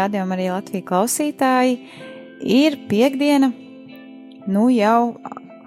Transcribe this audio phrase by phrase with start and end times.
[0.00, 1.76] Rādījumi, arī Latvijas klausītāji!
[2.40, 3.50] Ir piekdiena,
[4.48, 5.16] nu jau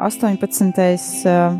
[0.02, 0.80] 18.
[1.30, 1.58] Uh,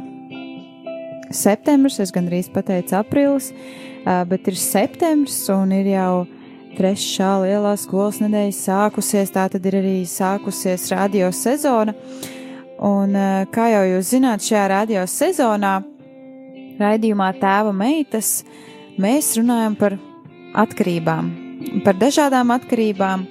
[1.30, 6.24] septembris, es gandrīz pateicu aprīlis, uh, bet ir septembris un ir jau
[6.74, 11.94] trešā lielā skolas nedēļa sākusies, tā tad ir arī sākusies radio sezona.
[12.82, 15.76] Un, uh, kā jau jūs zināt, šajā radio sezonā,
[16.82, 18.40] raidījumā Tēva meitas,
[18.98, 20.00] mēs runājam par
[20.66, 21.43] atkarībām,
[21.86, 23.26] par dažādām atkarībām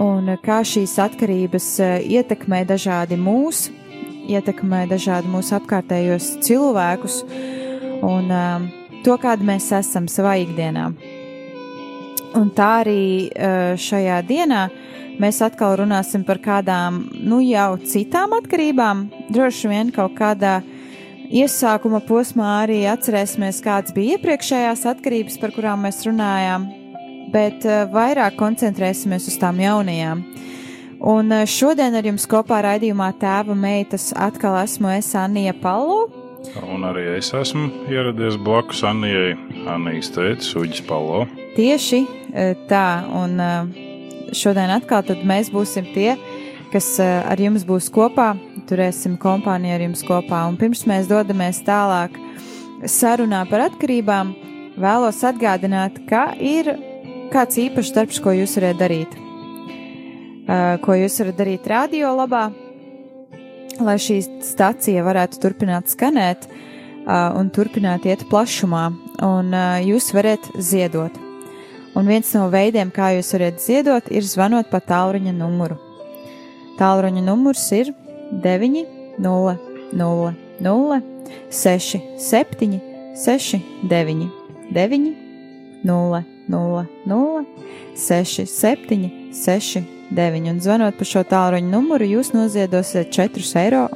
[0.00, 3.68] un kā šīs atkarības eh, ietekmē dažādi mūs,
[4.30, 7.20] ietekmē dažādi mūsu apkārtējos cilvēkus
[8.04, 8.66] un um,
[9.04, 10.90] to, kāda mēs esam savā ikdienā.
[12.34, 14.64] Un tā arī uh, šajā dienā
[15.22, 20.56] mēs atkal runāsim par kādām, nu jau citām atkarībām, droši vien kaut kādā
[21.30, 26.66] iesākuma posmā arī atcerēsimies, kādas bija iepriekšējās atkarības, par kurām mēs runājām,
[27.32, 30.24] bet uh, vairāk koncentrēsimies uz tām jaunajām.
[31.04, 36.06] Un uh, šodien ar jums kopā raidījumā Tēva meitas atkal esmu es Anija Palo.
[36.68, 39.34] Un arī es esmu ieradies blakus Annijai,
[39.70, 41.24] Annijas tētis, Uģis Palo.
[41.56, 42.86] Tieši uh, tā,
[43.16, 43.38] un
[44.34, 46.14] šodien atkal mēs būsim tie,
[46.72, 48.32] kas ar jums būs kopā,
[48.68, 50.42] turēsim kompāniju ar jums kopā.
[50.50, 52.16] Un pirms mēs dodamies tālāk
[52.90, 54.34] sarunā par atkarībām,
[54.80, 56.72] vēlos atgādināt, ka ir
[57.34, 59.14] kāds īpašs darbs, ko jūs varat darīt.
[60.44, 62.44] Uh, ko jūs varat darīt radio labā,
[63.82, 68.84] lai šī stacija varētu turpināt skanēt uh, un turpināt iet plašumā,
[69.24, 71.16] un uh, jūs varat ziedot.
[71.94, 75.78] Un viens no veidiem, kā jūs varat ziedot, ir zvanot pa tālruņa numuru.
[76.78, 77.92] Tālruņa numurs ir
[78.44, 78.84] 9,
[79.22, 79.56] 0,
[79.94, 80.34] 0,
[80.68, 81.00] 0,
[81.62, 82.78] 6, 7,
[83.24, 83.58] 6,
[83.90, 84.30] 9,
[84.74, 85.10] 9,
[85.86, 87.44] 0, 0, 0,
[87.96, 90.50] 6, 7, 6, 9.
[90.50, 93.88] Un zvanot pa šo tālruņa numuru, jūs noziedosiet 4,27 eiro.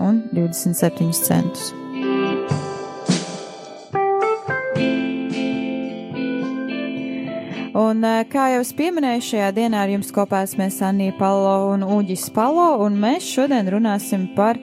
[7.78, 12.26] Un, kā jau es pieminēju, šajā dienā ar jums kopā esmu Anija Palo un Uģis
[12.34, 14.58] Palo, un mēs šodien runāsim par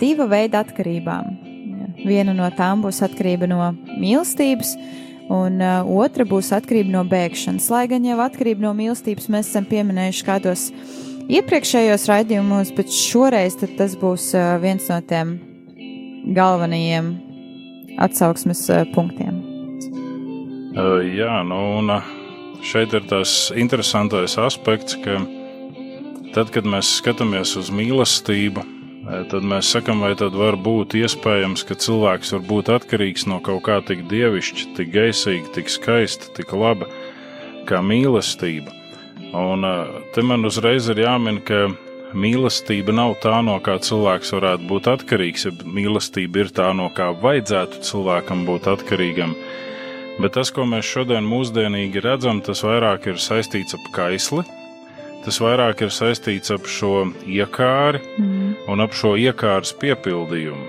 [0.00, 1.24] divu veidu atkarībām.
[2.02, 4.74] Viena no tām būs atkarība no mīlestības,
[5.30, 7.68] un uh, otra būs atkarība no bēgšanas.
[7.72, 10.66] Lai gan jau atkarība no mīlestības mēs esam pieminējuši kādos
[11.32, 15.36] iepriekšējos raidījumos, bet šoreiz tas būs uh, viens no tiem
[16.34, 17.14] galvenajiem
[18.02, 19.38] atsauksmes uh, punktiem.
[20.72, 22.12] Uh, jā, nu, un uh,
[22.64, 25.20] šeit ir tas interesantais aspekts, ka
[26.32, 28.64] tad, kad mēs skatāmies uz mīlestību,
[29.02, 33.64] tad mēs sakām, vai tad var būt iespējams, ka cilvēks var būt atkarīgs no kaut
[33.66, 36.88] kā tik dievišķa, tik gaisīga, tik skaista, tik laba
[37.68, 38.74] kā mīlestība.
[39.32, 39.64] Un
[40.14, 41.70] te man uzreiz ir jāmin, ka
[42.12, 47.10] mīlestība nav tā, no kā cilvēks varētu būt atkarīgs, ja mīlestība ir tā, no kā
[47.22, 49.34] vajadzētu cilvēkam būt atkarīgam.
[50.20, 54.44] Bet tas, ko mēs šodien mūsdienīgi redzam, tas vairāk ir saistīts ap kaisli,
[55.24, 58.54] tas vairāk ir saistīts ap šo iekāri mm.
[58.72, 60.64] un ap šo iekāras piepildījumu,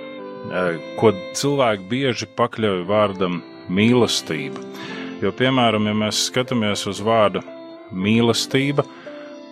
[1.00, 3.42] ko cilvēki bieži pakļauj vārdam
[3.74, 4.62] mīlestība.
[5.24, 7.44] Jo, piemēram, ja mēs skatāmies uz vārdu
[7.96, 8.84] mīlestība,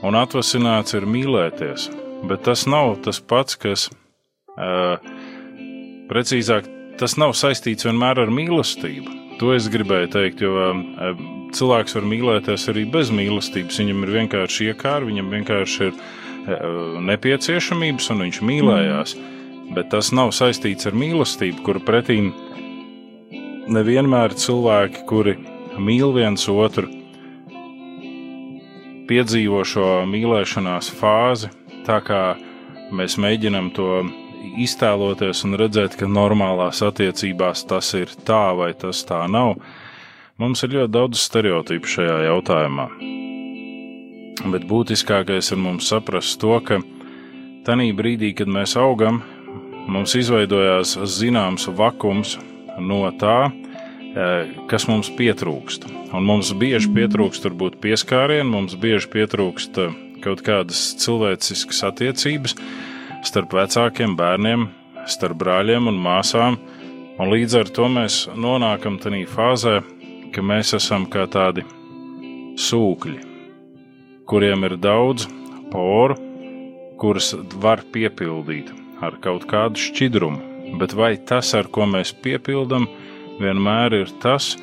[0.03, 1.87] un atvasināts ir mīlēties,
[2.27, 3.87] bet tas nav tas pats, kas,
[4.57, 4.97] uh,
[6.11, 6.67] precīzāk,
[6.99, 9.19] tas nav saistīts vienmēr ar mīlestību.
[9.39, 11.23] To es gribēju teikt, jo uh,
[11.57, 13.79] cilvēks var mīlēties arī bez mīlestības.
[13.81, 19.15] Viņam ir vienkārši iekāra, viņam vienkārši ir uh, nepieciešamības, un viņš mīlējās.
[19.71, 22.19] Bet tas nav saistīts ar mīlestību, kur pretī
[23.71, 25.37] nevienmēr cilvēki, kuri
[25.79, 26.89] mīl viens otru,
[29.11, 31.51] piedzīvo šo mīlēšanās fāzi,
[31.87, 32.21] tā kā
[32.95, 34.01] mēs mēģinām to
[34.61, 39.57] iztēloties un redzēt, ka normālās attiecībās tas ir tā vai tas tā nav.
[40.41, 42.87] Mums ir ļoti daudz stereotipu šajā jautājumā.
[44.49, 46.79] Bet būtiskākais ir mums saprast to, ka
[47.67, 49.19] tajā brīdī, kad mēs augam,
[49.85, 52.39] mums izveidojās zināms vakums
[52.81, 55.85] no tā, eh, kas mums pietrūkst.
[56.09, 59.93] Un mums bieži pietrūkst varbūt pieskārienu, mums bieži pietrūkst eh,
[60.25, 62.57] kaut kādas cilvēciskas attiecības
[63.21, 64.69] starp vecākiem bērniem,
[65.05, 66.57] starp brāļiem un māsām,
[67.19, 69.81] un līdz ar to mēs nonākam tajā fāzē,
[70.31, 71.63] ka mēs esam kā tādi
[72.59, 73.19] sūkļi,
[74.29, 75.27] kuriem ir daudz
[75.71, 76.15] poru,
[77.01, 77.33] kuras
[77.63, 82.87] var piepildīt ar kaut kādu šķidrumu, bet vai tas, ar ko mēs piepildām,
[83.41, 84.53] vienmēr ir tas,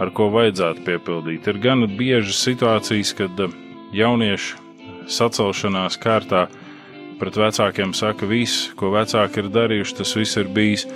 [0.00, 1.48] ar ko vajadzētu piepildīt?
[1.50, 3.46] Ir gan bieži situācijas, kad
[3.94, 4.62] jaunieši
[5.10, 6.46] sacelšanās kārtā
[7.20, 10.88] pret vecākiem saka, viss, ko vecāki ir darījuši, tas viss ir bijis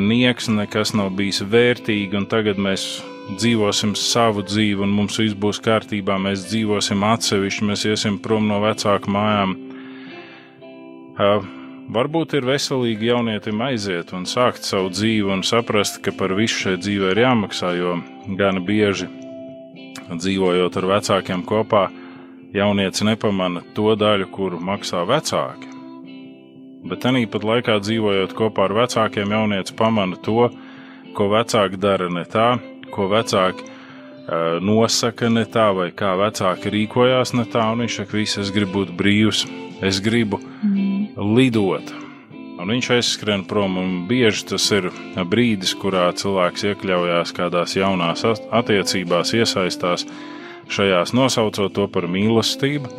[0.00, 5.60] nieks, nekas nav bijis vērtīgi, un tagad mēs dzīvosim savu dzīvi, un mums viss būs
[5.62, 9.56] kārtībā, mēs dzīvosim atsevišķi, mēs iesim prom no vecāku mājām.
[11.12, 11.44] Uh,
[11.92, 16.76] varbūt ir veselīgi jaunietim aiziet un sākt savu dzīvi un saprast, ka par visu šai
[16.80, 17.98] dzīvē ir jāmaksā, jo
[18.38, 19.08] gan bieži
[20.12, 21.86] dzīvojot ar vecākiem kopā,
[22.52, 25.70] jaunieci nepamana to daļu, kuru maksā vecāki.
[26.82, 30.50] Bet tāpat laikā dzīvojot kopā ar vecākiem, jaunieci pamana to,
[31.14, 32.56] ko vecāki dara ne tā,
[32.92, 38.18] ko vecāki uh, nosaka ne tā, vai kā vecāki rīkojās ne tā, un viņš saka,
[38.20, 39.44] viss, es gribu būt brīvs,
[39.82, 41.18] es gribu mm.
[41.36, 41.94] lidot.
[42.62, 44.86] Un viņš aizskrien prom, un bieži tas ir
[45.26, 48.22] brīdis, kurā cilvēks iekļaujās kādās jaunās
[48.54, 50.06] attiecībās, iesaistās
[50.70, 52.92] šajās, nosaucot to par mīlestību.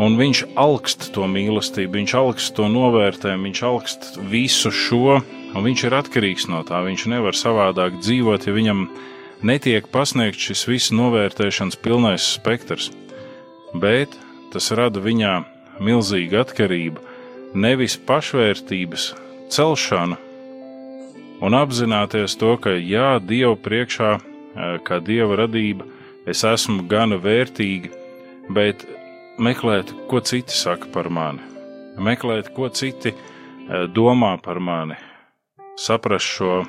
[0.00, 5.18] Un viņš augst to mīlestību, viņš augst to novērtējumu, viņš augst visu šo,
[5.54, 6.82] un viņš ir atkarīgs no tā.
[6.86, 8.86] Viņš nevar savādāk dzīvot, ja viņam
[9.46, 12.90] netiek pasniegts šis viss novērtēšanas pilnais spektrs.
[13.74, 14.16] Bet
[14.52, 15.34] tas rada viņā
[15.80, 17.02] milzīgu atkarību,
[17.54, 19.12] nevis pašvērtības
[19.50, 20.18] celšanu,
[21.40, 24.10] un apzināties to, ka jā, Dieva priekšā,
[24.86, 25.86] kā Dieva radība,
[26.28, 27.92] es esmu gana vērtīga,
[28.52, 28.84] bet
[29.40, 31.42] meklēt, ko citi saka par mani,
[31.96, 33.14] meklēt, ko citi
[33.94, 34.98] domā par mani,
[35.78, 36.62] saprast šo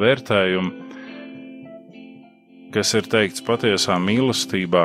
[0.00, 0.72] vērtējumu,
[2.74, 4.84] kas ir teikts patiesā mīlestībā,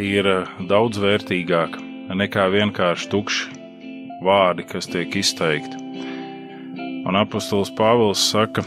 [0.00, 0.28] ir
[0.70, 1.82] daudz vērtīgāka
[2.16, 3.58] nekā vienkārši tukši
[4.24, 5.76] vārdi, kas tiek izteikti.
[7.06, 8.64] Un apustulis Pāvils saka,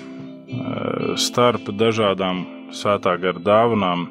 [1.20, 4.08] starp dažādām svētā gara dāvanām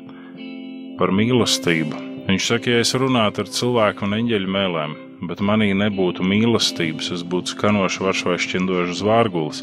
[0.99, 2.11] par mīlestību.
[2.29, 4.94] Viņš saka, ja es runātu ar cilvēku un eņģeļu mēlēm,
[5.29, 9.63] bet manī nebūtu mīlestības, es būtu skanošs varš vai šķindošs zvārgulis,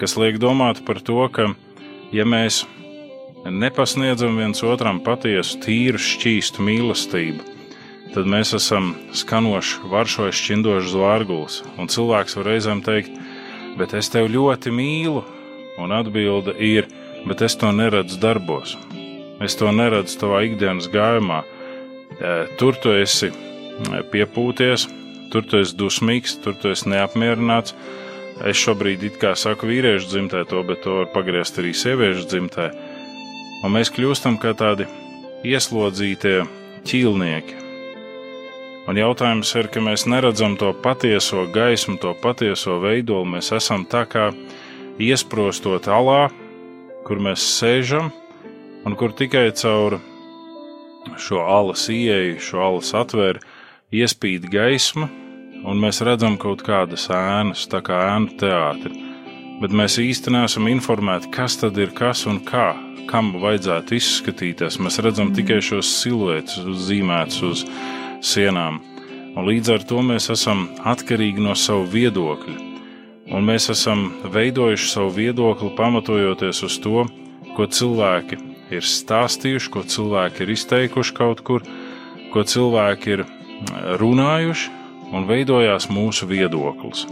[0.00, 1.50] kas liek domāt par to, ka,
[2.12, 2.64] ja mēs
[3.44, 7.44] nepasniedzam viens otram patiesu, tīru, šķīstu mīlestību,
[8.14, 11.62] tad mēs esam skanošs, varšojas, šķindošs zvārgulis.
[11.80, 13.16] Un cilvēks var reizēm teikt,
[13.80, 15.24] bet es tevi ļoti mīlu,
[15.80, 16.86] un atbilde ir,
[17.26, 18.76] bet es to neredzu darbos.
[19.42, 21.42] Es to neredzu tavā ikdienas gājumā.
[22.60, 23.32] Tur tu esi
[24.12, 24.86] piepūties,
[25.32, 27.74] tur tu esi dusmīgs, tur tu esi neapmierināts.
[28.44, 32.70] Es šobrīd it kā saku vīriešu dzimtē to, bet to var pagriezt arī sieviešu dzimtē.
[33.64, 34.88] Un mēs kļūstam kā tādi
[35.46, 36.40] ieslodzītie
[36.88, 37.60] ķīlnieki.
[38.90, 43.24] Un jautājums ir, ka mēs neredzam to patieso gaismu, to patieso veidolu.
[43.36, 44.28] Mēs esam tā kā
[45.00, 46.26] iesprostot alā,
[47.06, 48.10] kur mēs sēžam
[48.84, 50.00] un kur tikai caur
[51.20, 53.40] šo alas ieeju, šo alas atvēru
[53.94, 55.08] iespīd gaisma,
[55.64, 58.94] un mēs redzam kaut kādas ēnas, tā kā ēnu teātri.
[59.60, 62.72] Bet mēs īsti neesam informēti, kas tad ir kas un kā,
[63.10, 64.80] kam vajadzētu izskatīties.
[64.82, 67.64] Mēs redzam tikai šos siluetus zīmētus uz
[68.24, 68.80] sienām.
[69.34, 72.56] Un līdz ar to mēs esam atkarīgi no sava viedokļa.
[73.34, 77.06] Un mēs esam veidojuši savu viedokli pamatojoties uz to,
[77.56, 78.38] ko cilvēki
[78.74, 81.64] ir stāstījuši, ko cilvēki ir izteikuši kaut kur,
[82.34, 83.24] ko cilvēki ir
[84.00, 84.70] runājuši
[85.14, 87.04] un veidojās mūsu viedoklis.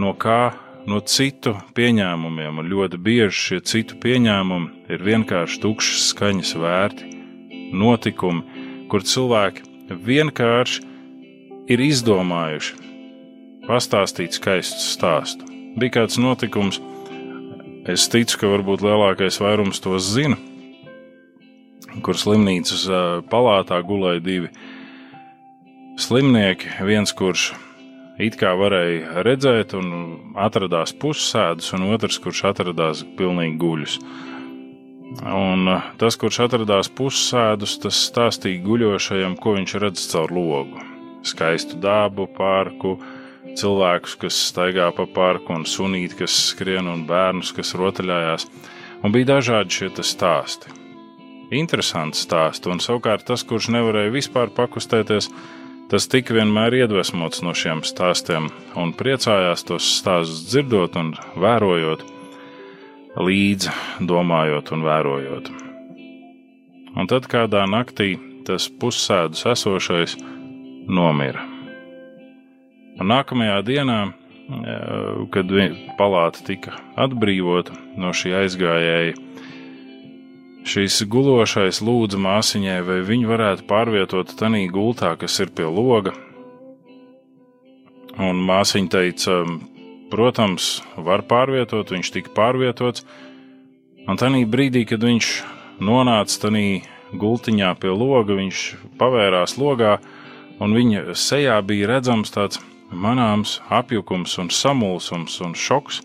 [0.00, 0.54] No kā
[0.90, 7.10] no citu pieņēmumiem, un ļoti bieži šie citu pieņēmumi ir vienkārši tukšas skaņas vērti,
[7.74, 8.42] notikumi,
[8.90, 9.64] kur cilvēki
[10.04, 10.82] vienkārši
[11.72, 12.82] ir izdomājuši
[13.64, 15.48] pastāstīt skaistu stāstu.
[15.78, 16.80] Bija kāds notikums,
[17.90, 20.36] es ticu, ka varbūt lielākais vairums to zina,
[22.04, 22.86] kur slimnīcas
[23.30, 24.52] palātā gulēja divi
[26.00, 27.52] slimnieki, viens kurš
[28.18, 33.98] it kā varēja redzēt, un atradās pussēdus, un otrs, kurš atradās pilnīgi guļus.
[35.14, 40.82] Un uh, tas, kurš atradās pussēdus, tas stāstīja guļošajam, ko viņš redz caur logu.
[41.24, 42.96] Skaistu dabu, parku,
[43.54, 48.48] cilvēkus, kas staigā pa parku, un sunīti, kas skrien, un bērnus, kas rotaļājās.
[49.04, 50.72] Un bija dažādi šie stāsti.
[51.54, 55.28] Interesanti stāsti, un savukārt tas, kurš nevarēja vispār pakustēties,
[55.92, 58.48] Tas tika vienmēr iedvesmots no šiem stāstiem
[58.80, 62.04] un priecājās tos stāstus dzirdot un vērojot,
[63.20, 63.74] līdzi
[64.08, 65.50] domājot un vērojot.
[66.94, 68.14] Un tad kādā naktī
[68.48, 70.16] tas pussēdus esošais
[70.88, 71.44] nomira.
[73.00, 73.98] Un nākamajā dienā,
[75.34, 75.52] kad
[75.98, 79.16] palāta tika atbrīvota no šī aizgājēja,
[80.64, 86.14] Šīs gulošais lūdza māsiņai, vai viņu varētu pārvietot tajā gultā, kas ir pie loga.
[88.16, 89.42] Un māsiņa teica,
[90.08, 93.04] protams, var pārvietot, viņš tika pārvietots.
[94.08, 95.28] Un tajā brīdī, kad viņš
[95.84, 96.80] nonāca tajā
[97.12, 98.64] gultiņā pie loga, viņš
[98.96, 99.98] pavērās logā,
[100.64, 106.00] un viņa sejā bija redzams tāds manāms apjukums un samulsums un šoks.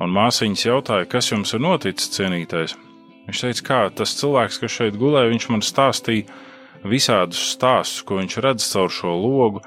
[0.00, 2.78] Un māsiņas jautāja, kas jums ir noticis, cienītais?
[3.28, 6.28] Viņš teica, kā tas cilvēks, kas šeit gulēja, viņš man stāstīja
[6.84, 9.62] visādus stāstus, ko viņš redz caur šo logu,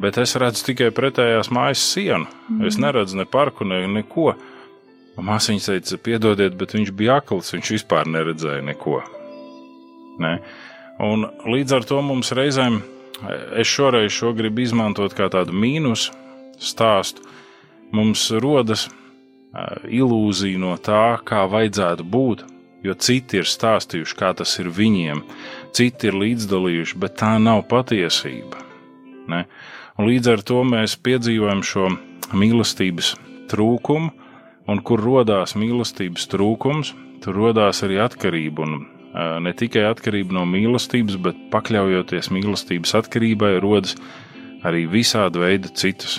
[0.00, 2.24] bet es redzu tikai pretējās mājas sienu.
[2.48, 2.64] Mm.
[2.68, 4.32] Es neredzu ne parku, ne neko.
[5.16, 8.98] Māsiņa teica, piedodiet, bet viņš bija akls, viņš vispār neredzēja neko.
[10.20, 10.34] Ne?
[11.04, 12.82] Un līdz ar to mums reizēm,
[13.56, 16.10] es šoreiz šo gribu izmantot kā tādu mīnus
[16.60, 17.24] stāstu,
[17.96, 18.88] mums rodas
[19.88, 22.44] ilūzija no tā, kā vajadzētu būt,
[22.84, 25.22] jo citi ir stāstījuši, kā tas ir viņiem,
[25.76, 28.62] citi ir līdzdalījuši, bet tā nav patiesība.
[29.30, 29.46] Ne?
[29.96, 31.88] Un līdz ar to mēs piedzīvojam šo
[32.36, 33.14] mīlestības
[33.50, 34.12] trūkumu,
[34.66, 36.92] un kur radās mīlestības trūkums,
[37.24, 38.66] tur radās arī atkarība.
[38.66, 38.86] Un,
[39.42, 43.96] ne tikai atkarība no mīlestības, bet pakļaujoties mīlestības atkarībai, rodas
[44.66, 46.18] arī visāda veida citas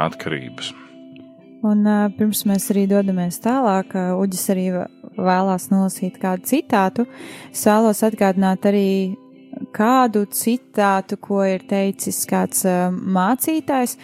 [0.00, 0.72] atkarības.
[1.66, 4.66] Un uh, pirms mēs arī dodamies tālāk, uh, Uģis arī
[5.18, 7.06] vēlās nolasīt kādu citātu.
[7.50, 9.16] Es vēlos atgādināt arī
[9.74, 13.96] kādu citātu, ko ir teicis kāds uh, mācītājs,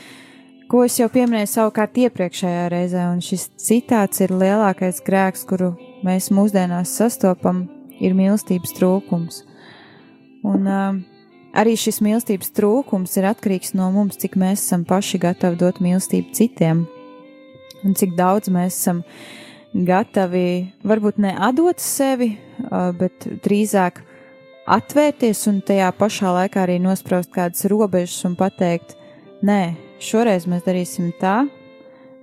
[0.71, 6.33] ko es jau pieminēju savukārt iepriekšējā reizē, un šis citāts ir lielākais grēks, kuru mēs
[6.35, 7.69] mūsdienās sastopam,
[8.03, 9.45] ir mīlestības trūkums.
[10.43, 10.99] Un uh,
[11.55, 16.35] arī šis mīlestības trūkums ir atkarīgs no mums, cik mēs esam paši gatavi dot mīlestību
[16.35, 16.85] citiem
[17.85, 19.03] un cik daudz mēs esam
[19.75, 22.35] gatavi varbūt ne atdot sevi,
[22.99, 24.01] bet drīzāk
[24.71, 28.95] atvērties un tajā pašā laikā arī nospraust kādas robežas un pateikt,
[29.45, 31.43] nē, šoreiz mēs darīsim tā,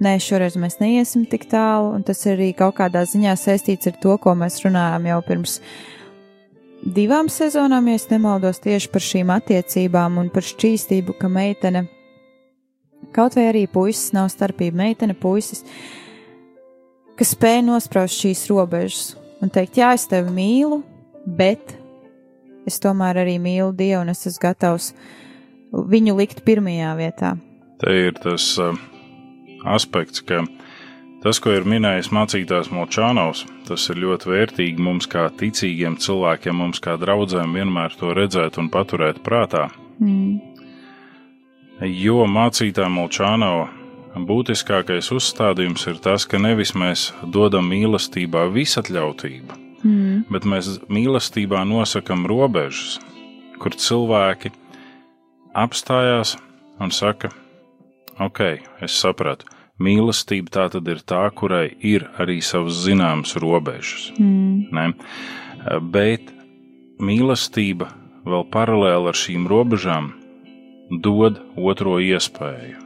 [0.02, 4.18] nē, šoreiz mēs neiesim tik tālu, un tas arī kaut kādā ziņā saistīts ar to,
[4.18, 5.60] ko mēs runājām jau pirms
[6.82, 11.86] divām sezonām, ja nemaldos tieši par šīm attiecībām un par šķīstību, ka meitene
[13.12, 15.66] Kaut vai arī puisis nav starpība, meitene, puisis,
[17.20, 20.80] kas spēj nospraust šīs robežas un teikt, jā, es tevi mīlu,
[21.26, 21.76] bet
[22.70, 24.92] es tomēr arī mīlu Dievu un es esmu gatavs
[25.72, 27.36] viņu likt pirmajā vietā.
[27.82, 28.78] Te ir tas uh,
[29.68, 30.44] aspekts, ka
[31.24, 36.80] tas, ko ir minējis mācītājs Molčānovs, tas ir ļoti vērtīgi mums kā ticīgiem cilvēkiem, mums
[36.84, 39.68] kā draugiem vienmēr to redzēt un paturēt prātā.
[40.00, 40.51] Mm
[41.82, 43.70] jo mācītā Molčānova
[44.28, 50.18] būtiskākais uzstādījums ir tas, ka nevis mēs dodam mīlestībā visatļautību, mm.
[50.30, 53.00] bet mēs mīlestībā nosakam robežas,
[53.62, 54.52] kur cilvēki
[55.58, 56.36] apstājās
[56.82, 57.32] un saka,
[58.20, 58.44] ok,
[58.84, 59.50] es sapratu.
[59.82, 64.12] Mīlestība tā tad ir tā, kurai ir arī savas zināmas robežas.
[64.22, 64.68] Mm.
[64.70, 64.92] Ne?
[65.82, 66.30] Bet
[67.02, 67.90] mīlestība
[68.28, 70.12] vēl paralēli ar šīm robežām
[70.92, 72.82] dod otro iespēju.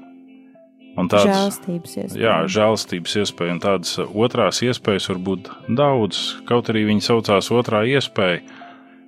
[0.96, 2.20] Un tādas žēlstības iespējas.
[2.22, 6.22] Jā, žēlstības iespēja, un tādas otrās iespējas var būt daudz.
[6.48, 8.46] Kaut arī viņi saucās otrā iespēja,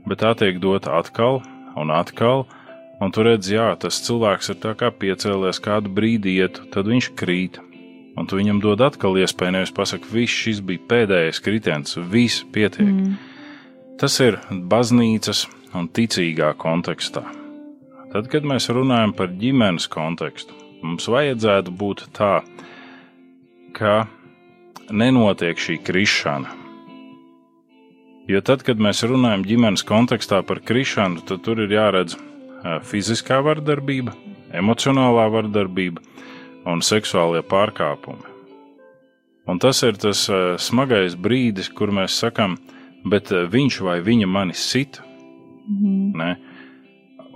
[0.08, 1.42] bet tā tiek dota atkal
[1.80, 2.44] un atkal.
[2.98, 7.12] Un tur redz, jā, tas cilvēks ir tā kā piecēlies kādu brīdi iet, tad viņš
[7.16, 7.62] krīt.
[8.18, 12.90] Un tu viņam dod atkal iespēju, nevis pasakot, viss šis bija pēdējais kritiens, viss pietiek.
[12.90, 13.18] Mm.
[14.02, 15.46] Tas ir baznīcas
[15.78, 17.37] un ticīgā kontekstā.
[18.08, 22.40] Tad, kad mēs runājam par ģimenes kontekstu, mums vajadzētu būt tā,
[23.76, 24.08] ka
[24.90, 26.54] nenotiek šī krišana.
[28.28, 32.16] Jo tad, kad mēs runājam ģimenes kontekstā par krišanu, tad tur ir jāredz
[32.88, 34.16] fiziskā vardarbība,
[34.56, 36.04] emocionālā vardarbība
[36.68, 38.36] un seksuālie pārkāpumi.
[39.48, 40.26] Un tas ir tas
[40.60, 42.58] smagais brīdis, kur mēs sakām,
[43.08, 45.04] bet viņš vai viņa mani sita.
[45.68, 46.12] Mm.
[46.20, 46.32] Ne?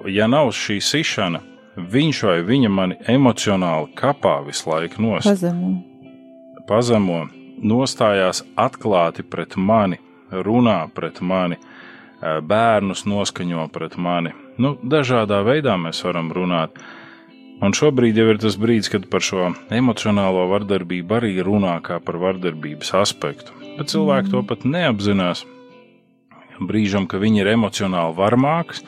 [0.10, 1.42] Ja nav šī sišana,
[1.78, 5.30] viņš vai viņa mani emocionāli kapā visu laiku nost.
[5.30, 5.76] Pazemo.
[6.68, 7.20] Pazemo,
[7.62, 10.00] nostājās atklāti pret mani,
[10.32, 14.34] runā pret mani, uh, bērnus noskaņo pret mani.
[14.62, 16.78] Nu, dažādā veidā mēs varam runāt.
[17.62, 22.18] Un šobrīd jau ir tas brīdis, kad par šo emocionālo vardarbību arī runā kā par
[22.22, 23.54] vardarbības aspektu.
[23.78, 25.46] Bet cilvēki to pat neapzinās.
[26.62, 28.82] Brīžam, ka viņi ir emocionāli varmāks,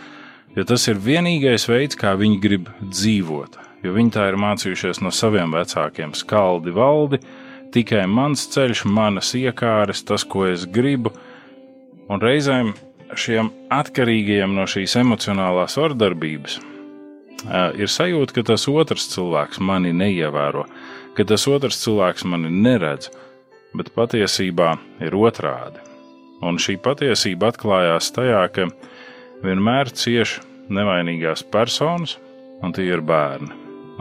[0.55, 3.59] jo tas ir vienīgais veids, kā viņi grib dzīvot.
[3.83, 7.19] Jo viņi tā ir mācījušies no saviem vecākiem, skaldi valdi,
[7.75, 11.11] tikai mans ceļš, manas iekāres, tas, ko es gribu.
[12.11, 12.73] Un reizēm
[13.19, 16.61] šiem atkarīgajiem no šīs emocionālās vardarbības
[17.75, 20.65] ir sajūta, ka tas otrs cilvēks mani neievēro,
[21.17, 23.09] ka tas otrs cilvēks mani neredz,
[23.75, 25.81] bet patiesībā ir otrādi.
[26.43, 28.67] Un šī patiesība atklājās tajā, ka
[29.43, 30.39] vienmēr cieš
[30.73, 32.17] nevainīgās personas,
[32.63, 33.51] un tie ir bērni.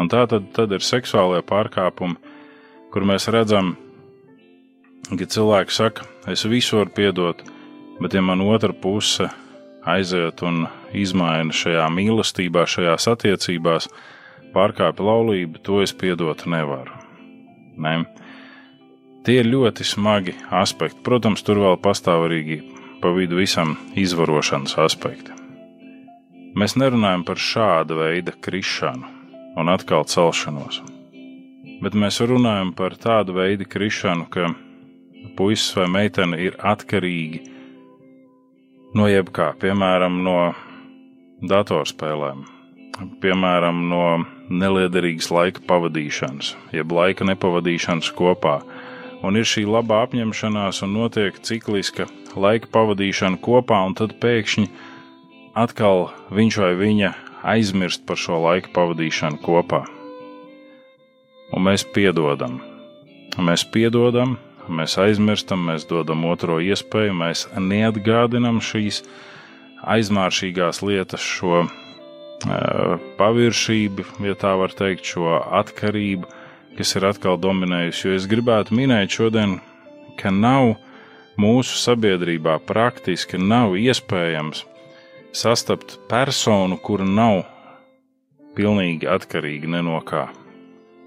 [0.01, 2.17] Un tā tad, tad ir seksuālie pārkāpumi,
[2.95, 3.75] kur mēs redzam,
[5.11, 7.43] ka cilvēks saka, es visu varu piedot,
[8.01, 9.29] bet ja man otra puse
[9.85, 13.91] aiziet un izmaina šajā mīlestībā, šajās attiecībās,
[14.55, 16.95] pārkāpja laulību, to es piedot nevaru.
[17.83, 18.03] Ne?
[19.27, 21.03] Tie ir ļoti smagi aspekti.
[21.07, 22.59] Protams, tur vēl pastāv arī
[23.03, 25.35] pa vidu visam izvarošanas aspekti.
[26.59, 29.09] Mēs nerunājam par šāda veida krišanu
[29.59, 30.83] un atkal celšanos,
[31.83, 34.53] bet mēs runājam par tādu veidu krišanu, ka
[35.37, 37.43] puisis vai meitene ir atkarīgi
[38.99, 40.39] no jebkā, piemēram, no
[41.49, 42.45] datorspēlēm,
[43.23, 44.07] piemēram, no
[44.53, 48.61] neliederīgas laika pavadīšanas, jeb laika nepavadīšanas kopā.
[49.23, 54.66] Un ir šī labā apņemšanās, un notiek cikliska laika pavadīšana kopā, un tad pēkšņi
[55.55, 57.12] atkal viņš vai viņa
[57.55, 59.85] aizmirst par šo laika pavadīšanu kopā.
[61.53, 62.59] Un mēs piedodam.
[63.38, 64.37] Mēs piedodam,
[64.68, 69.03] mēs aizmirstam, mēs dodam otro iespēju, mēs neatgādinam šīs
[69.83, 76.29] aizmāršīgās lietas, šo uh, paviršību, ja tā var teikt, šo atkarību,
[76.79, 78.07] kas ir atkal dominējusi.
[78.07, 79.59] Jo es gribētu minēt šodien,
[80.21, 80.77] ka nav
[81.41, 84.65] mūsu sabiedrībā praktiski nav iespējams
[85.33, 87.45] sastapt personu, kura nav
[88.57, 90.27] pilnīgi atkarīga ne no kā,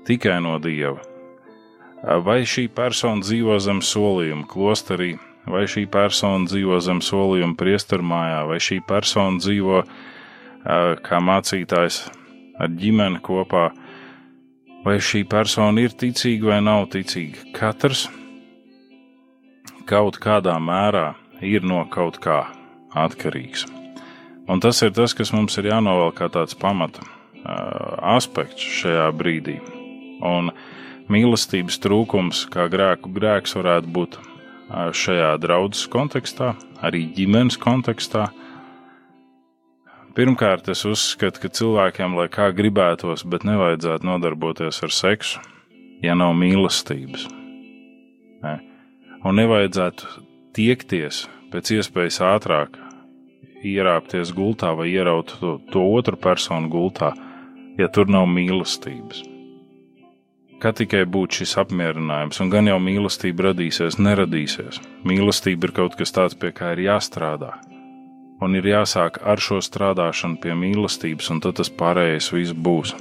[0.08, 1.04] tikai no Dieva
[2.06, 5.16] vai šī persona dzīvo zem solījuma klosterī,
[5.50, 9.82] vai šī persona dzīvo zem solījuma priestermājā, vai šī persona dzīvo
[11.06, 12.04] kā mācītājs
[12.62, 13.70] ar ģimeni kopā,
[14.86, 17.48] vai šī persona ir ticīga vai nav ticīga.
[17.58, 18.06] Katrs
[19.90, 22.44] kaut kādā mērā ir no kaut kā
[22.96, 23.66] atkarīgs.
[24.48, 27.04] Un tas ir tas, kas mums ir jānovēl kā tāds pamata
[28.16, 29.60] aspekts šajā brīdī.
[30.26, 30.64] Un uh,
[31.12, 34.18] mīlestības trūkums, kā grēku grēks, varētu būt
[34.98, 38.30] šajā draudzes kontekstā, arī ģimenes kontekstā.
[40.16, 45.42] Pirmkārt, es uzskatu, ka cilvēkiem, lai kā gribētos, bet nevajadzētu nodarboties ar seksu,
[46.06, 47.28] ja nav mīlestības.
[48.46, 48.56] Ne?
[49.28, 50.24] Un nevajadzētu
[50.56, 52.80] tiekties pēc iespējas ātrāk,
[53.66, 57.12] ierāpties gultā vai ieraut to, to otru personu gultā,
[57.76, 59.26] ja tur nav mīlestības
[60.64, 64.80] ka tikai būtu šis apmierinājums, un gan jau mīlestība radīsies, neradīsies.
[65.06, 67.52] Mīlestība ir kaut kas tāds, pie kā ir jāstrādā.
[68.44, 72.96] Un ir jāsāk ar šo strādāšanu pie mīlestības, un tad tas pārējais viss būs.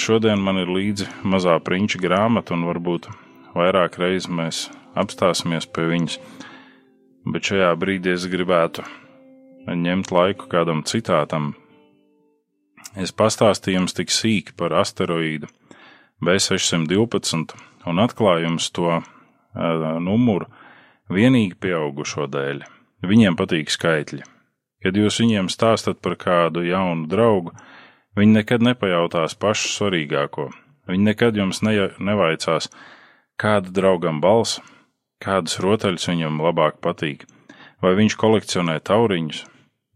[0.00, 3.10] Šodien man ir līdzi mazā prinča grāmata, un varbūt
[3.54, 4.64] vairāk reizes mēs
[4.98, 6.18] apstāsimies pie viņas,
[7.30, 8.86] bet šajā brīdī es gribētu
[9.68, 11.52] ņemt laiku kādam citātam,
[12.98, 15.46] Es pastāstīju jums tik sīki par asteroīdu
[16.26, 17.54] B612
[17.86, 19.04] un atklāju to uh,
[20.02, 20.48] numuru
[21.10, 22.64] vienīgi pieaugušo dēļ.
[23.00, 24.22] Viņiem patīk skaitļi.
[24.84, 27.52] Kad jūs viņiem stāstat par kādu jaunu draugu,
[28.16, 30.50] viņi nekad nepajautās pašu svarīgāko.
[30.88, 32.68] Viņi nekad jums ne, nevaicās,
[33.40, 34.60] kāda draugam balss,
[35.22, 37.26] kādas rotaļas viņam labāk patīk,
[37.84, 39.44] vai viņš kolekcionē tauriņus.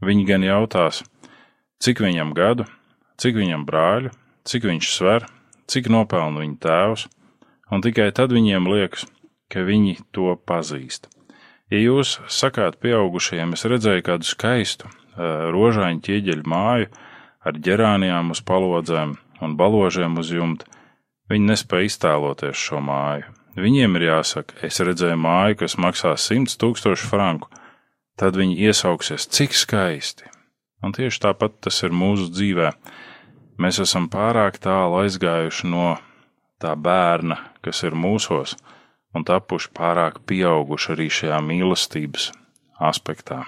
[0.05, 1.03] Viņi gan jautās,
[1.81, 2.69] cik viņam gadu,
[3.21, 4.13] cik viņam brāļu,
[4.49, 5.29] cik viņš sver,
[5.69, 7.09] cik nopelna viņa tēvs,
[7.73, 9.09] un tikai tad viņiem liekas,
[9.53, 11.14] ka viņi to pazīst.
[11.73, 16.91] Ja jūs sakāt pieaugušajiem, es redzēju kādu skaistu, rožāņu ķieģeļu māju
[17.45, 20.69] ar ģerānijām uz palodzēm un baložiem uz jumta,
[21.33, 23.33] viņi nespēja iztēloties šo māju.
[23.55, 27.51] Viņiem ir jāsaka, es redzēju māju, kas maksā 100 tūkstošu franku,
[28.19, 30.29] tad viņi iesauksies, cik skaisti.
[30.85, 32.73] Un tieši tāpat tas ir mūsu dzīvē.
[33.63, 35.95] Mēs esam pārāk tālu aizgājuši no
[36.61, 38.57] tā bērna, kas ir mūsos,
[39.15, 42.31] un tapuši pārāk pieauguši arī šajā mīlestības
[42.83, 43.45] aspektā.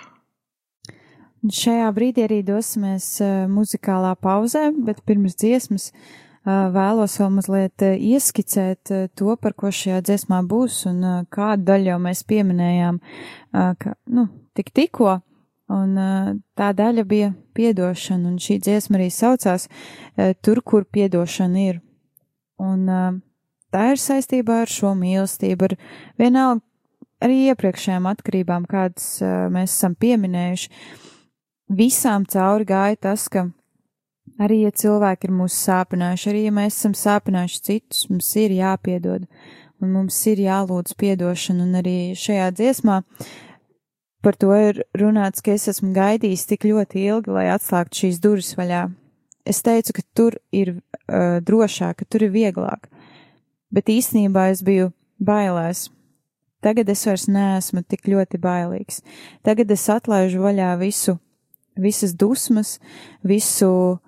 [1.47, 7.95] Šajā brīdī arī dosimies uh, muzikālā pauzē, bet pirms dziesmas uh, vēlos vēl mazliet uh,
[7.95, 12.99] ieskicēt to, par ko šajā dziesmā būs un kādu daļu jau mēs pieminējām,
[13.53, 14.27] ka, nu,
[14.57, 15.21] tik tikko,
[15.73, 15.95] un
[16.59, 19.69] tā daļa bija piedošana, un šī dziesma arī saucās
[20.17, 21.81] Tur, kur piedošana ir.
[22.63, 22.87] Un
[23.77, 25.77] tā ir saistībā ar šo mīlestību, ar
[26.21, 26.65] vienalga
[27.25, 30.73] arī iepriekšējām atkarībām, kādas uh, mēs esam pieminējuši.
[31.77, 33.49] Visām cauri gāja tas, ka
[34.43, 39.27] arī, ja cilvēki ir mūs sāpinājuši, arī, ja mēs esam sāpinājuši citus, mums ir jāpiedod,
[39.83, 43.01] un mums ir jālūdz piedošana, un arī šajā dziesmā
[44.25, 48.57] par to ir runāts, ka es esmu gaidījis tik ļoti ilgi, lai atslēgtu šīs durvis
[48.59, 48.87] vaļā.
[49.47, 52.89] Es teicu, ka tur ir uh, drošāk, ka tur ir vieglāk,
[53.71, 55.89] bet īstenībā es biju bailēs.
[56.65, 59.03] Tagad es vairs neesmu tik ļoti bailīgs.
[59.47, 61.19] Tagad es atlaižu vaļā visu,
[61.79, 62.79] visas dusmas,
[63.23, 64.01] visu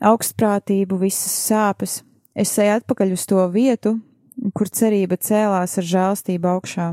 [0.00, 2.00] augstprātību, visas sāpes.
[2.34, 3.96] Es eju atpakaļ uz to vietu,
[4.54, 6.92] kur cerība cēlās ar žēlstību augšā.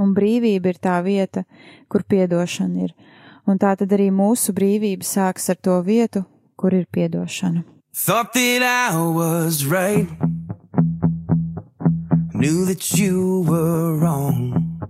[0.00, 1.44] Un brīvība ir tā vieta,
[1.92, 2.94] kur piedošana ir.
[3.44, 6.24] Un tā tad arī mūsu brīvība sāks ar to vietu,
[6.56, 7.66] kur ir piedošana.
[7.92, 10.08] Thought that I was right.
[12.40, 14.80] Knew that you were wrong.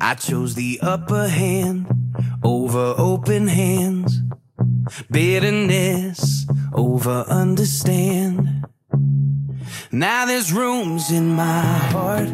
[0.00, 1.86] I chose the upper hand
[2.42, 4.22] over open hands.
[5.10, 8.64] Bitterness over understand.
[9.92, 11.60] Now there's rooms in my
[11.92, 12.30] heart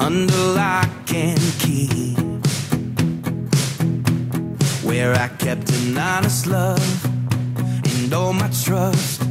[0.00, 2.14] under lock and key
[4.88, 7.04] where I kept an honest love
[7.84, 9.25] and all my trust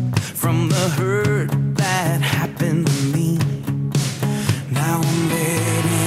[0.46, 3.40] from the hurt that happened to me.
[4.70, 6.05] Now I'm letting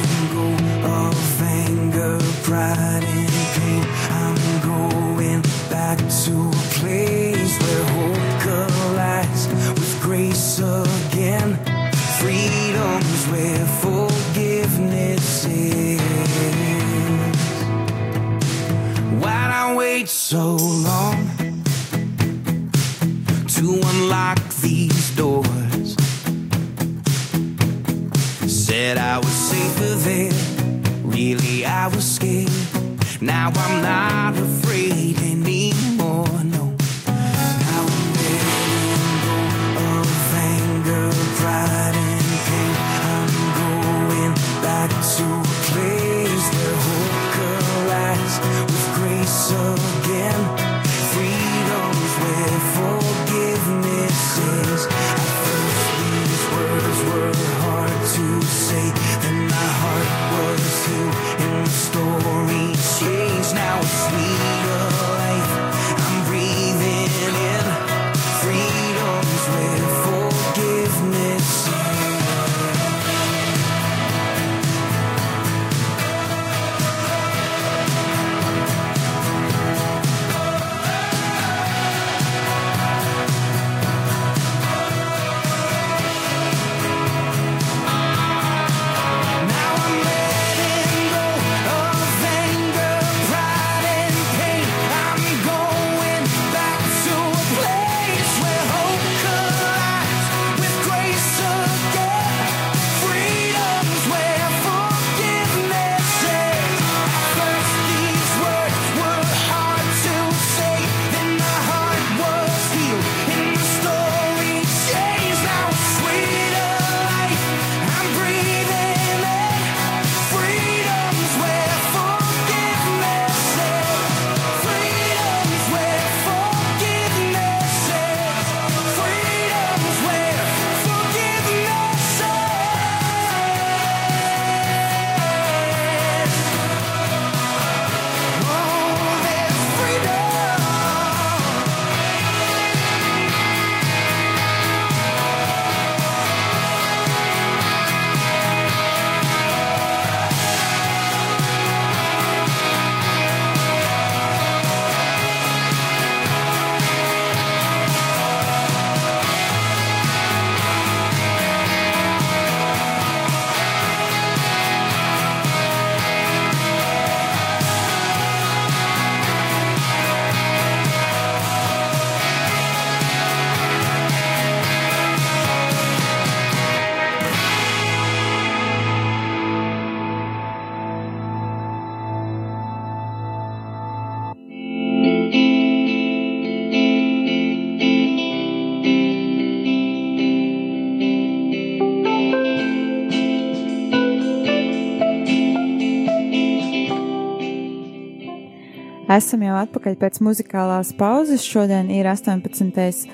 [199.09, 201.40] Esam jau atpakaļ pēc muzikālās pauzes.
[201.40, 203.07] Šodien ir 18.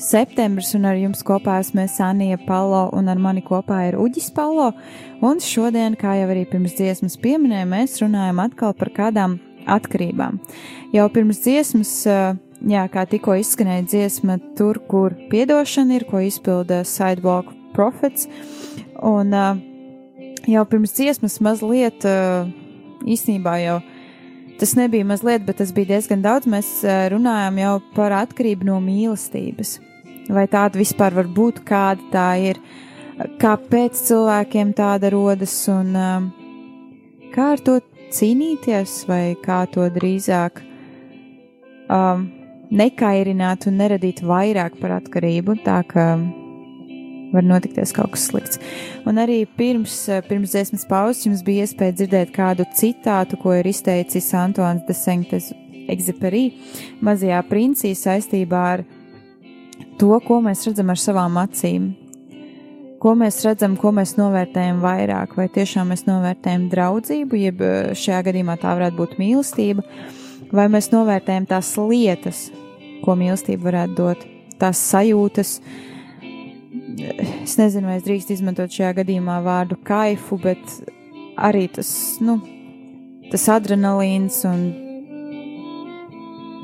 [0.00, 4.70] septembris, un ar jums kopā esmu Sanija Palo, un ar mani kopā ir Uģis Palo.
[5.20, 9.36] Un šodien, kā jau arī pirms dziesmas pieminēja, mēs runājam atkal par kādām
[9.68, 10.40] atkarībām.
[10.96, 17.52] Jau pirms dziesmas, jā, kā tikko izskanēja dziesma, tur, kur piedošana ir, ko izpilda Sidewalk
[17.76, 18.24] Prophets.
[19.04, 19.36] Un
[20.48, 22.08] jau pirms dziesmas mazliet
[23.04, 23.82] īstenībā jau
[24.60, 26.48] tas nebija mazliet, bet tas bija diezgan daudz.
[26.50, 26.70] Mēs
[27.12, 29.78] runājām jau par atkarību no mīlestības.
[30.32, 32.60] Vai tāda vispār var būt, kāda tā ir,
[33.42, 35.96] kāpēc cilvēkiem tāda rodas un
[37.34, 37.80] kā ar to
[38.12, 40.62] cīnīties, vai kā to drīzāk
[41.88, 42.28] um,
[42.72, 46.06] nekairināt un neradīt vairāk par atkarību, tā ka
[47.32, 48.60] var notikties kaut kas slikts.
[49.08, 49.96] Un arī pirms,
[50.28, 56.44] pirms dziesmas pauzes jums bija iespēja dzirdēt kādu citātu, ko ir izteicis Antoine de Saint-Exupéry
[57.04, 58.86] mazajā princī saistībā ar
[59.98, 61.92] to, ko mēs redzam ar savām acīm
[63.02, 68.20] ko mēs redzam, ko mēs novērtējam vairāk, vai tiešām mēs novērtējam draudzību, jeb eh, šajā
[68.28, 69.82] gadījumā tā varētu būt mīlestība,
[70.54, 72.44] vai mēs novērtējam tās lietas,
[73.02, 74.22] ko mīlestība varētu dot,
[74.62, 75.56] tās sajūtas.
[77.42, 80.76] Es nezinu, vai es drīkst izmantot šajā gadījumā vārdu kaifu, bet
[81.40, 81.90] arī tas,
[82.24, 82.38] nu,
[83.32, 84.66] tas adrenalīns un.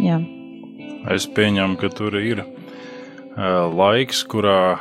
[0.03, 0.21] Jā.
[1.15, 4.79] Es pieņemu, ka tur ir uh, laiks, kurā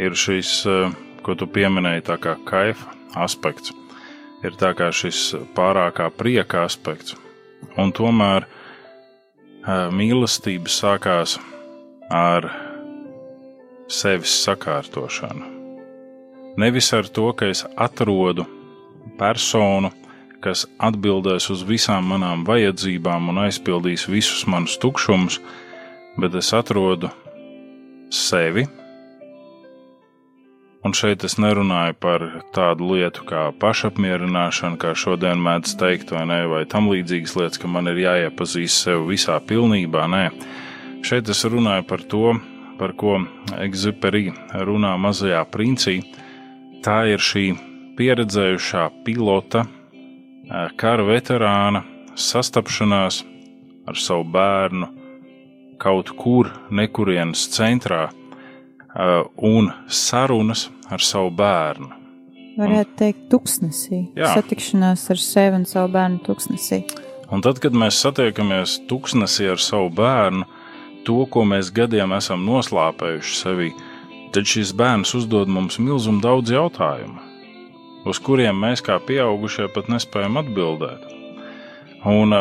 [0.00, 3.72] ir šis, eh, ko tu pieminēji, tā kā kaifa aspekts,
[4.44, 7.16] ir tā kā šis pārākā prieka aspekts.
[7.78, 11.38] Un tomēr eh, mīlestība sākās
[12.10, 12.48] ar
[13.92, 15.48] sevis sakārtošanu.
[16.60, 18.44] Nevis ar to, ka es atrodu
[19.20, 19.92] personu,
[20.44, 25.40] kas atbildēs uz visām manām vajadzībām un aizpildīs visus manus tukšumus,
[26.18, 27.12] bet es atrodu
[28.12, 28.66] sevi,
[30.82, 36.40] Un šeit es nerunāju par tādu lietu kā pašapmierināšana, kā šodien mēdz teikt, vai ne,
[36.50, 40.08] vai tam līdzīgas lietas, ka man ir jāiepazīst sev visā pilnībā.
[40.10, 40.24] Nē,
[41.06, 42.32] šeit es runāju par to,
[42.82, 43.16] par ko
[43.62, 44.32] Exuperī
[44.66, 46.00] runā mazajā princī.
[46.82, 47.52] Tā ir šī
[47.98, 49.62] pieredzējušā pilota,
[50.76, 51.84] kara veterāna
[52.18, 53.22] sastapšanās
[53.86, 54.90] ar savu bērnu
[55.82, 58.08] kaut kur nekurienes centrā
[58.92, 61.86] Uh, un sarunas ar savu bērnu.
[62.58, 64.02] Varētu teikt, tuksnesī.
[64.12, 64.34] Jā.
[64.36, 66.82] Satikšanās ar sevi un savu bērnu tuksnesī.
[67.32, 70.44] Un tad, kad mēs satiekamies tuksnesī ar savu bērnu,
[71.06, 73.70] to, ko mēs gadiem esam noslāpējuši sevī,
[74.32, 77.20] tad šis bērns uzdod mums milzumu daudz jautājumu,
[78.08, 81.08] uz kuriem mēs kā pieaugušie pat nespējam atbildēt.
[82.08, 82.34] Un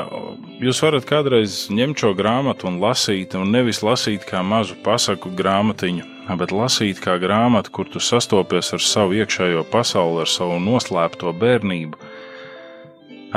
[0.58, 6.08] jūs varat kādreiz ņemt šo grāmatu un lasīt, un nevis lasīt kā mazu pasaku grāmatiņu,
[6.40, 12.00] bet lasīt kā grāmatu, kur tu sastopies ar savu iekšējo pasauli, ar savu noslēpto bērnību,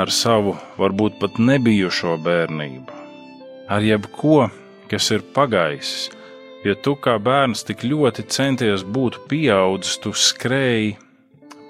[0.01, 3.01] ar savu varbūt pat nebijušo bērnību,
[3.69, 4.47] ar jebko,
[4.95, 6.07] kas ir pagājis.
[6.63, 10.95] Ja tu kā bērns tik ļoti centies būt pieaudzis, tu skrēji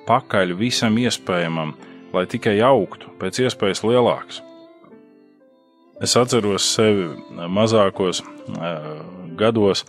[0.05, 1.73] pakaļ visam iespējamam,
[2.13, 4.43] lai tikai augtu, pēc iespējas lielāks.
[6.03, 7.09] Es atceros sevi
[7.49, 9.01] mazākos uh,
[9.39, 9.85] gados,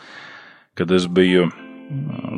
[0.78, 1.50] kad es biju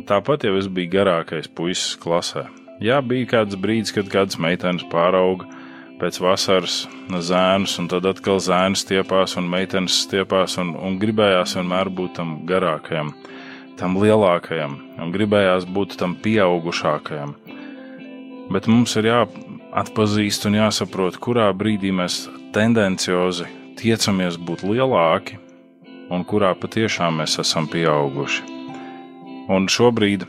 [0.09, 2.49] tāpat jau es biju garākais puisis klasē.
[2.83, 5.47] Jā, bija kāds brīdis, kad kāds meitenes pārauga
[5.99, 11.91] pēc vasaras zēnus, un tad atkal zēns stiepās un meitenes stiepās, un, un gribējās vienmēr
[11.91, 13.13] būt tam garākajam,
[13.81, 17.35] tam lielākajam, un gribējās būt tam pieaugušākajam.
[18.55, 25.37] Bet mums ir jāatpazīst un jāsaprot, kurā brīdī mēs tendenciozi tiecamies būt lielāki
[26.11, 28.47] un kurā patiešām mēs esam pieauguši.
[29.49, 30.27] Un šobrīd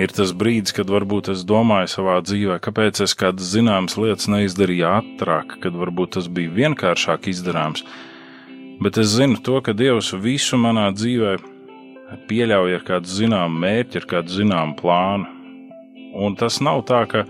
[0.00, 4.88] ir tas brīdis, kad varbūt es domāju savā dzīvē, kāpēc es kādas zināmas lietas neizdarīju
[4.88, 7.84] ātrāk, kad varbūt tas bija vienkāršāk izdarāms.
[8.80, 11.36] Bet es zinu to, ka Dievs visu manā dzīvē
[12.30, 15.28] pieļauj ar kādu zināmu mērķi, ar kādu zināmu plānu.
[16.16, 17.26] Un tas nav tā, ka,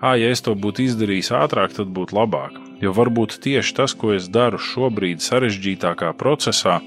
[0.00, 4.12] ah, ja es to būtu izdarījis ātrāk, tad būtu labāk jo varbūt tieši tas, ko
[4.16, 6.80] es daru šobrīd, sarežģītākā procesā,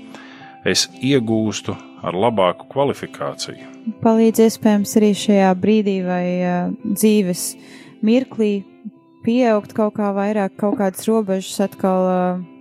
[0.66, 1.76] es iegūstu
[2.06, 3.72] ar labāku kvalifikāciju.
[4.02, 7.46] Palīdz iespējams arī šajā brīdī vai uh, dzīves
[8.06, 8.66] mirklī
[9.26, 12.10] pieaugt kaut kā vairāk, kaut kādas robežas atkal.
[12.10, 12.52] Uh,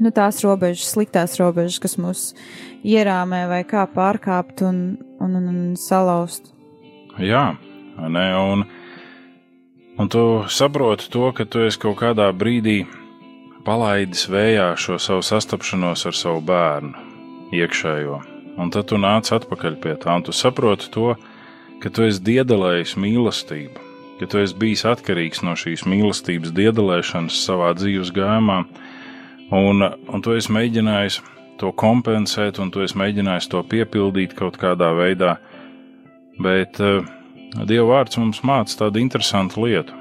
[0.00, 2.20] Nu, tās robežas, sliktās robežas, kas mūs
[2.86, 4.78] ierāmē, vai kā pārkāpt un,
[5.20, 6.52] un, un, un salauzt.
[7.18, 7.58] Jā,
[7.98, 8.62] ne, un
[10.00, 12.86] Un tu saproti to, ka tu esi kaut kādā brīdī
[13.66, 17.09] palaidis vējā šo savu sastapšanos ar savu bērnu
[17.54, 18.20] iekšējo.
[18.60, 21.14] Un tad tu nāc atpakaļ pie tā, un tu saproti to,
[21.80, 23.84] ka tu esi diedelējis mīlestību,
[24.20, 28.64] ka tu esi bijis atkarīgs no šīs mīlestības diedelēšanas savā dzīves gājumā,
[29.56, 31.20] un, un tu esi mēģinājis
[31.60, 35.38] to kompensēt, un tu esi mēģinājis to piepildīt kaut kādā veidā.
[36.40, 37.04] Bet uh,
[37.66, 39.96] Dieva vārds mums māca tādu interesantu lietu,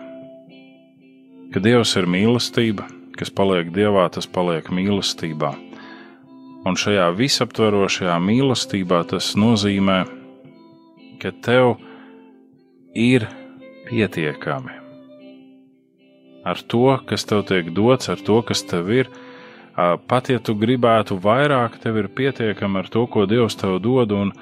[1.53, 2.85] ka Dievs ir mīlestība,
[3.19, 5.55] kas paliek Dievā, tas paliek mīlestībā.
[6.67, 10.01] Un šajā visaptverošajā mīlestībā tas nozīmē,
[11.21, 11.77] ka tev
[12.95, 13.27] ir
[13.87, 14.75] pietiekami
[16.43, 19.09] ar to, kas tev tiek dots, ar to, kas tev ir.
[20.11, 24.33] Pat ja tu gribētu vairāk, tev ir pietiekami ar to, ko Dievs tev dod, un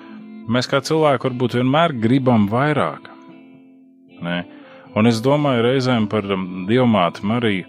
[0.49, 3.11] mēs kā cilvēki varbūt vienmēr gribam vairāk.
[4.25, 4.39] Ne?
[4.97, 7.67] Un es domāju reizēm par Dievmāti Mariju,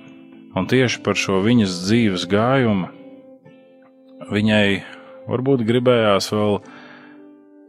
[0.56, 2.88] un tieši par šo viņas dzīves gājumu,
[4.26, 4.82] Viņai
[5.28, 6.56] varbūt gribējās vēl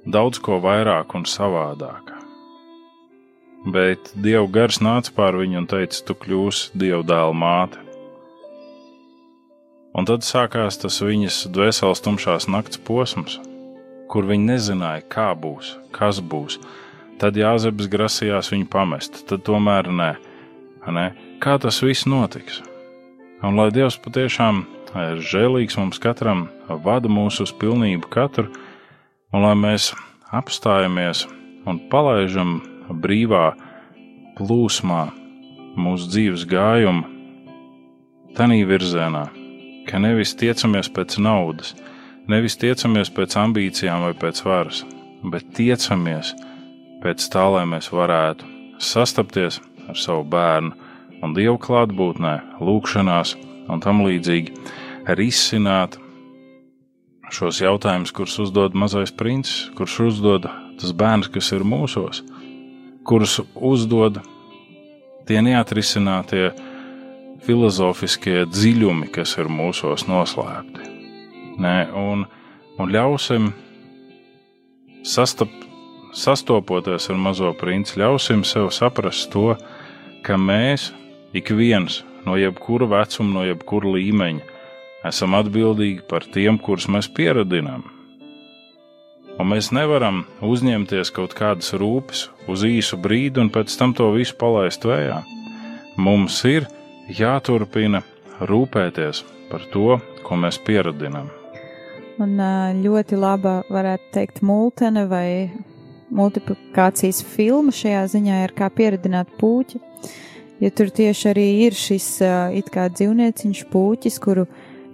[0.10, 2.16] daudz ko vairāk un savādāk.
[3.70, 7.84] Bet Dieva gars nāca pār viņu un teica, tu kļūsi Dieva dēla māte.
[9.94, 13.38] Un tad sākās tas viņas dvēseles tumšās nakts posms,
[14.10, 16.58] kur viņa nezināja, kā būs, kas būs.
[17.20, 20.12] Tad Jāzeps grasījās viņu pamest, tad tomēr nē.
[20.88, 21.08] nē.
[21.44, 22.64] Kā tas viss notiks?
[23.44, 24.64] Un lai Dievs patiešām
[24.96, 26.48] ir žēlīgs mums katram,
[26.86, 28.50] vada mūsu uz pilnību katru,
[29.34, 29.92] un lai mēs
[30.34, 31.26] apstājamies
[31.70, 33.52] un palaidām brīvā
[34.40, 35.02] plūsmā
[35.80, 37.06] mūsu dzīves gājumu,
[38.38, 39.26] tādā virzienā,
[39.90, 41.76] ka nevis tiecamies pēc naudas,
[42.30, 44.84] nevis tiecamies pēc ambīcijām vai pēc varas,
[45.24, 46.34] bet tiecamies
[47.04, 48.48] pēc tā, lai mēs varētu
[48.80, 50.74] sastapties ar savu bērnu
[51.26, 53.36] un dievu klātbūtnē, lūgšanās
[53.70, 54.56] un tam līdzīgi
[55.18, 55.98] risināt
[57.34, 60.48] šos jautājumus, kurus uzdod mazais princis, kurus uzdod
[60.80, 62.24] tas bērns, kas ir mūsos,
[63.06, 64.20] kurus uzdod
[65.30, 66.50] tie neatrisinātie
[67.46, 70.90] filozofiskie dziļumi, kas ir mūsos noslēpti.
[71.60, 72.26] Nē, un,
[72.80, 73.52] un ļausim
[75.06, 75.52] sastap,
[76.16, 79.54] sastopoties ar mazo princi, ļausim sev saprast to,
[80.26, 80.90] ka mēs
[81.36, 84.58] ik viens no jebkura vecuma, no jebkura līmeņa,
[85.10, 87.88] esam atbildīgi par tiem, kurus mēs pieradinām.
[89.40, 94.36] Un mēs nevaram uzņemties kaut kādas rūpes uz īsu brīdi un pēc tam to visu
[94.40, 95.22] palaist vējā.
[96.00, 96.68] Mums ir
[97.16, 98.04] jāturpina
[98.44, 101.32] rūpēties par to, ko mēs pieradinām.
[102.20, 102.36] Un
[102.84, 105.30] ļoti laba, varētu teikt, multene vai
[106.12, 109.80] multiplikācijas filma šajā ziņā ir kā pieradināt puķi
[110.60, 112.08] jo tur tieši arī ir šis
[112.60, 114.46] it kā dzīvnieciņš puķis, kuru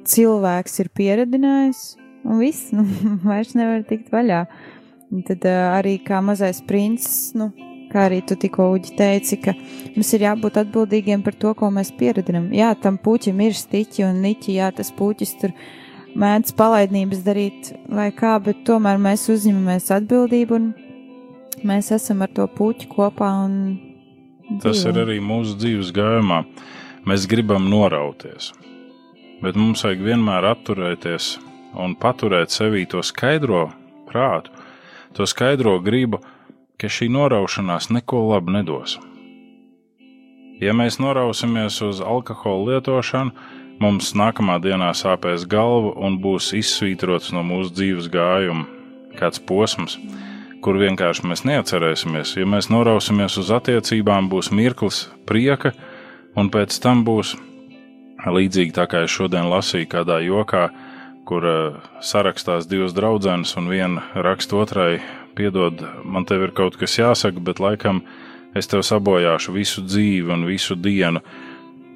[0.06, 1.84] cilvēks ir pieradinājis,
[2.26, 2.86] un viss, nu,
[3.30, 4.46] vairs nevar tikt vaļā.
[5.14, 7.52] Un tad arī kā mazais princis, nu,
[7.92, 9.54] kā arī tu tikko uģi teici, ka
[9.96, 12.50] mums ir jābūt atbildīgiem par to, ko mēs pieradinam.
[12.56, 15.54] Jā, tam puķim ir stiķi un niķi, jā, tas puķis tur
[16.20, 20.72] mēdz palaidnības darīt vai kā, bet tomēr mēs uzņemamies atbildību un
[21.68, 23.56] mēs esam ar to puķi kopā un
[24.62, 26.44] Tas ir arī mūsu dzīves gājumā.
[27.06, 28.52] Mēs gribam norauties,
[29.42, 31.36] bet mums vajag vienmēr atturēties
[31.82, 33.68] un paturēt sevī to skaidro
[34.10, 34.54] prātu,
[35.14, 36.22] to skaidro gribu,
[36.82, 38.98] ka šī noraušanās neko labu nedos.
[40.62, 43.34] Ja mēs norausimies uz alkohola lietošanu,
[43.82, 48.66] mums nākamā dienā sāpēs galva un būs izsvītrots no mūsu dzīves gājuma
[49.20, 49.98] kāds posms
[50.66, 52.34] kur vienkārši mēs neatcerēsimies.
[52.40, 55.76] Ja mēs norausimies uz attiecībām, būs mirklis prieka,
[56.34, 57.36] un pēc tam būs
[58.26, 60.64] līdzīgi tā kā es šodien lasīju kādā jokā,
[61.30, 64.90] kur uh, sarakstās divas draudzenes, un viena raksta otrai,
[65.38, 68.02] piedod, man te ir kaut kas jāsaka, bet laikam
[68.58, 71.22] es tev sabojāšu visu dzīvi un visu dienu.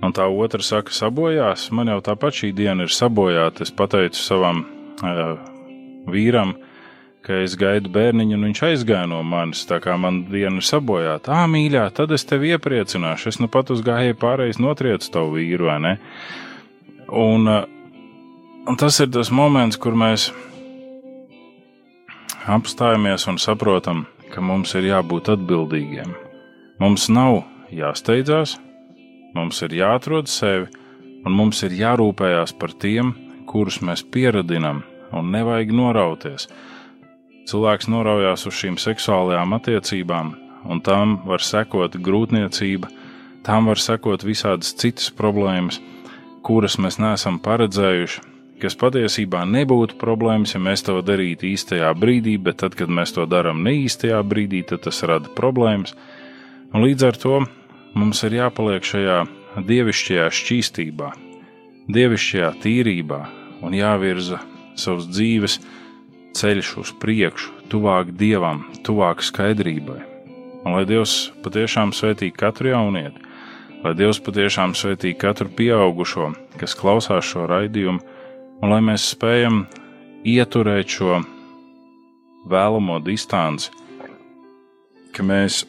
[0.06, 3.66] Un tā otra saka, sabojās, man jau tāpat šī diena ir sabojāta.
[3.66, 4.64] Es pateicu savam
[5.02, 5.40] uh,
[6.10, 6.69] vīram, uh,
[7.30, 11.36] ka es gaidu bērniņu, un viņš aizgāja no manis, tā kā man diena ir sabojāta.
[11.38, 13.30] Ā, mīļā, tad es tevi iepriecināšu.
[13.30, 15.92] Es nu pat uz gājēju pārējais notriecu tavu vīru, vai ne?
[17.14, 17.46] Un,
[18.66, 20.32] un tas ir tas moments, kur mēs
[22.50, 26.16] apstājamies un saprotam, ka mums ir jābūt atbildīgiem.
[26.82, 28.56] Mums nav jāsteidzās,
[29.38, 30.66] mums ir jāatrod sevi,
[31.22, 33.14] un mums ir jārūpējās par tiem,
[33.46, 34.82] kurus mēs pieradinām,
[35.14, 36.50] un nevajag norauties
[37.50, 40.34] cilvēks noraujās uz šīm seksuālajām attiecībām,
[40.70, 42.90] un tam var sekot grūtniecība,
[43.46, 45.80] tam var sekot visādas citas problēmas,
[46.46, 48.26] kuras mēs neesam paredzējuši,
[48.60, 53.26] kas patiesībā nebūtu problēmas, ja mēs to darītu īstajā brīdī, bet tad, kad mēs to
[53.30, 55.96] darām ne īstajā brīdī, tad tas rada problēmas.
[56.74, 57.40] Un līdz ar to
[57.98, 59.20] mums ir jāpaliek šajā
[59.66, 61.12] dievišķajā šķīstībā,
[61.90, 63.22] dievišķajā tīrībā
[63.66, 64.44] un jāvirza
[64.80, 65.58] savas dzīves
[66.38, 70.02] ceļš uz priekšu, tuvāk dievam, tuvāk skaidrībai.
[70.66, 73.22] Un lai Dievs patiešām svētī katru jaunieti,
[73.84, 78.04] lai Dievs patiešām svētī katru pieaugušo, kas klausās šo raidījumu,
[78.60, 79.64] un lai mēs spējam
[80.28, 81.22] ieturēt šo
[82.50, 83.72] vēlamo distanci,
[85.16, 85.64] ka mēs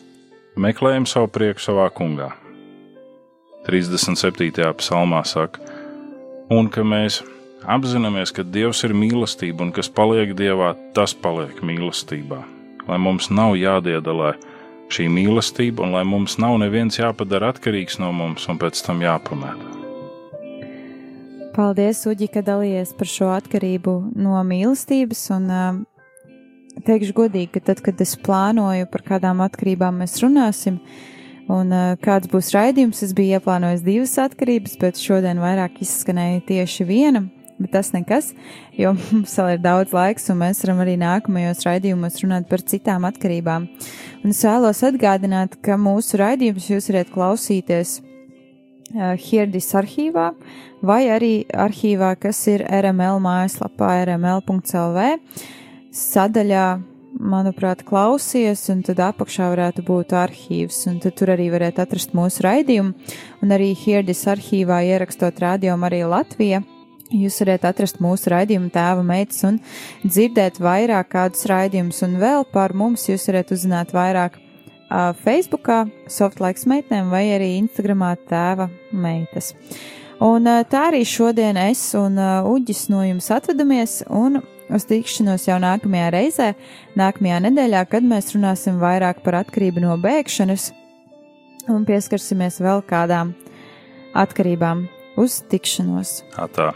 [0.60, 2.32] meklējam savu prieku savā kungā.
[3.66, 4.72] 37.
[4.80, 5.60] psalmā saka,
[6.50, 7.20] un ka mēs
[7.64, 12.40] apzināmies, ka Dievs ir mīlestība un kas paliek Dievā, tas paliek mīlestībā.
[12.88, 14.34] Lai mums nav jādiedalē
[14.90, 19.76] šī mīlestība un lai mums nav neviens jāpadara atkarīgs no mums un pēc tam jāpamēta.
[21.50, 25.24] Paldies, Uģi, ka dalījies par šo atkarību no mīlestības.
[25.34, 25.80] Un, uh,
[26.86, 30.78] teikšu godīgi, ka tad, kad es plānoju, par kādām atkarībām mēs runāsim,
[31.50, 36.86] un uh, kāds būs raidījums, es biju ieplānojis divas atkarības, bet šodien vairāk izskanēja tieši
[36.88, 37.26] viena.
[37.60, 38.32] Bet tas nekas,
[38.78, 43.04] jo mums vēl ir daudz laiks, un mēs varam arī nākamajos raidījumos runāt par citām
[43.08, 43.68] atkarībām.
[44.24, 50.30] Un es vēlos atgādināt, ka mūsu raidījumus jūs varat klausīties uh, Hirdis arhīvā
[50.82, 55.08] vai arī arhīvā, kas ir RML mājaslapā rml.lv
[55.90, 56.66] sadaļā,
[57.20, 62.46] manuprāt, klausies, un tad apakšā varētu būt arhīvs, un tad tur arī varētu atrast mūsu
[62.46, 66.62] raidījumu, un arī Hirdis arhīvā ierakstot rādījumu arī Latvija.
[67.10, 69.56] Jūs varat atrast mūsu raidījumu tēva meitas un
[70.04, 76.68] dzirdēt vairāk kādus raidījumus, un vēl par mums jūs varat uzzināt vairāk uh, Facebookā, Softlaiks
[76.70, 79.50] meitnēm vai arī Instagramā tēva meitas.
[80.22, 84.38] Un uh, tā arī šodien es un uh, Uģis no jums atvedamies un
[84.70, 86.50] uz tikšanos jau nākamajā reizē,
[87.00, 90.68] nākamajā nedēļā, kad mēs runāsim vairāk par atkarību no bēgšanas
[91.74, 93.34] un pieskarsimies vēl kādām
[94.14, 94.86] atkarībām.
[95.18, 96.20] Uz tikšanos!
[96.38, 96.70] Atā.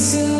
[0.00, 0.39] soon.